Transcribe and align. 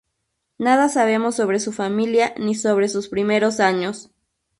Nada 0.57 0.89
sabemos 0.89 1.35
sobre 1.35 1.59
su 1.59 1.71
familia 1.71 2.33
ni 2.37 2.55
sobre 2.55 2.89
sus 2.89 3.07
primeros 3.07 3.59
años. 3.59 4.09